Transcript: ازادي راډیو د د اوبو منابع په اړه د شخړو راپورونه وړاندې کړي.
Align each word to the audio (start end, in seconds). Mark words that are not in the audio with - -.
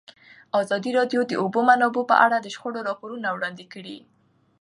ازادي 0.61 0.91
راډیو 0.99 1.21
د 1.25 1.27
د 1.29 1.33
اوبو 1.41 1.59
منابع 1.69 2.03
په 2.11 2.15
اړه 2.25 2.37
د 2.39 2.47
شخړو 2.55 2.85
راپورونه 2.89 3.27
وړاندې 3.31 3.65
کړي. 3.73 3.97